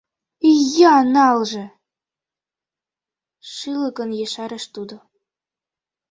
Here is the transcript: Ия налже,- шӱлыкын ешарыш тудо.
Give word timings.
Ия 0.51 0.95
налже,- 1.13 1.65
шӱлыкын 3.51 4.09
ешарыш 4.25 4.65
тудо. 4.75 4.95